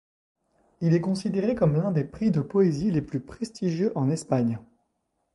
[0.81, 4.57] Il est considéré comme l'un des prix de poésie les plus prestigieux en Espagne.